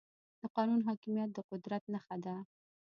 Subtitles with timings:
[0.41, 2.35] د قانون حاکميت د قدرت نښه ده.